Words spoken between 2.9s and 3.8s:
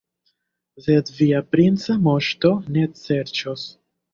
serĉos.